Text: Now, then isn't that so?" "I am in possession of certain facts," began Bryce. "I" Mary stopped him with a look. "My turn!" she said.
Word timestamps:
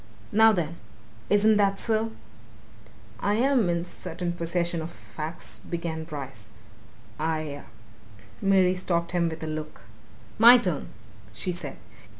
Now, 0.31 0.51
then 0.51 0.77
isn't 1.29 1.57
that 1.57 1.77
so?" 1.77 2.11
"I 3.19 3.35
am 3.35 3.69
in 3.69 3.83
possession 3.85 4.31
of 4.31 4.39
certain 4.39 4.87
facts," 4.87 5.59
began 5.59 6.05
Bryce. 6.05 6.49
"I" 7.19 7.65
Mary 8.41 8.73
stopped 8.73 9.11
him 9.11 9.29
with 9.29 9.43
a 9.43 9.47
look. 9.47 9.81
"My 10.39 10.57
turn!" 10.57 10.87
she 11.33 11.51
said. 11.51 11.77